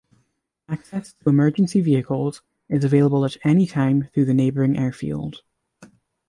[0.67, 5.43] Access to emergency vehicles is available at any time through the neighbouring airfield.